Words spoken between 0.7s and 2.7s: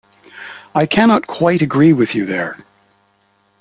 I cannot quite agree with you there.